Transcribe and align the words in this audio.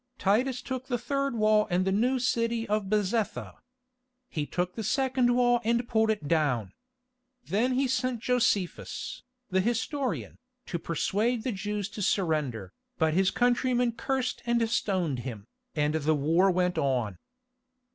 Titus 0.17 0.63
took 0.63 0.87
the 0.87 0.97
third 0.97 1.35
wall 1.35 1.67
and 1.69 1.85
the 1.85 1.91
new 1.91 2.17
city 2.17 2.67
of 2.67 2.89
Bezetha. 2.89 3.53
He 4.31 4.47
took 4.47 4.73
the 4.73 4.83
second 4.83 5.35
wall 5.35 5.61
and 5.63 5.87
pulled 5.87 6.09
it 6.09 6.27
down. 6.27 6.73
Then 7.45 7.75
he 7.75 7.87
sent 7.87 8.19
Josephus, 8.19 9.21
the 9.51 9.61
historian, 9.61 10.37
to 10.65 10.79
persuade 10.79 11.43
the 11.43 11.51
Jews 11.51 11.87
to 11.89 12.01
surrender, 12.01 12.71
but 12.97 13.13
his 13.13 13.29
countrymen 13.29 13.91
cursed 13.91 14.41
and 14.47 14.67
stoned 14.67 15.19
him, 15.19 15.45
and 15.75 15.93
the 15.93 16.15
war 16.15 16.49
went 16.49 16.79
on. 16.79 17.19